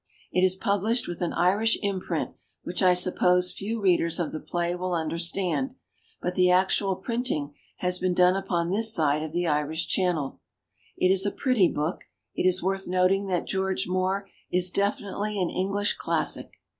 [0.31, 2.31] It is published with an Irish imprint
[2.63, 5.75] which I suppose few readers of the play will understand,
[6.19, 10.39] but the actual printing has been done upon this side of the Irish Channel.
[10.97, 12.05] It is a pretty book.
[12.33, 16.57] It is worth noting that George Moore is definitely an English classic.